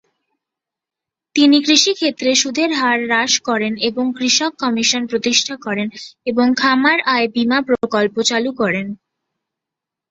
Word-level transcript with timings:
তিনি 1.35 1.57
কৃষিক্ষেত্রে 1.65 2.29
সুদের 2.35 2.69
হার 2.73 2.99
হ্রাস 3.05 3.33
করেন 3.47 3.73
এবং 3.89 4.05
কৃষক 4.17 4.51
কমিশন 4.63 5.03
প্রতিষ্ঠা 5.07 5.55
করেন 5.65 5.87
এবং 6.25 6.45
খামার 6.61 6.99
আয় 7.13 7.27
বীমা 7.33 7.59
প্রকল্প 7.67 8.15
চালু 8.29 8.51
করেন। 8.61 8.87